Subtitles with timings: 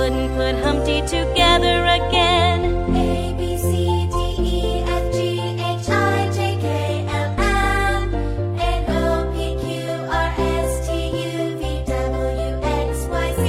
[0.00, 2.60] couldn't put Humpty together again.
[2.96, 5.18] A, B, C, D, E, F, G,
[5.60, 8.14] H, I, J, K, L, M,
[8.58, 10.90] N, O, P, Q, R, S, T,
[11.28, 13.44] U, V, W, X, Y, Z.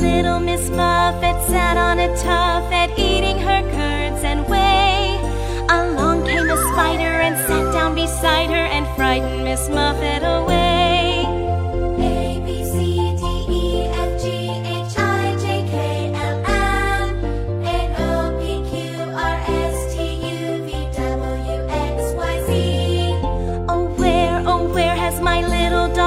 [0.00, 2.94] Little Miss Muffet sat on a tuffet,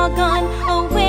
[0.03, 1.02] all gone away.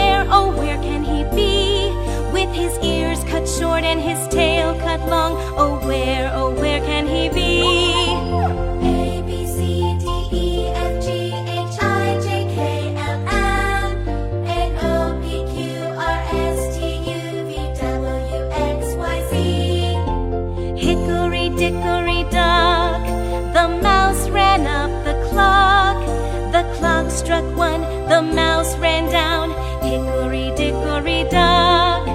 [27.15, 29.51] struck one, the mouse ran down.
[29.83, 32.09] Hickory dickory dock.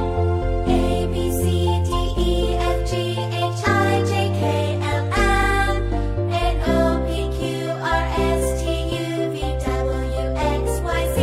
[0.67, 1.43] A, B, C,
[1.87, 4.43] D, E, F, G, H, I, J, K,
[4.83, 5.93] L, M,
[6.33, 8.63] N, O, P, Q, R, S, T,
[8.99, 11.19] U, V, W, X, Y, Z.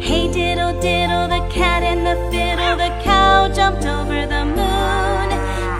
[0.00, 5.28] Hey diddle diddle, the cat and the fiddle, the cow jumped over the moon.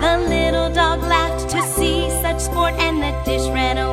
[0.01, 3.88] The little dog laughed to see such sport and the dish ran away.